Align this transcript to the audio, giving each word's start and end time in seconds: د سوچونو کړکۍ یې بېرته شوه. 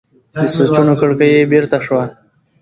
د 0.35 0.37
سوچونو 0.55 0.93
کړکۍ 1.01 1.29
یې 1.35 1.49
بېرته 1.51 1.77
شوه. 1.85 2.03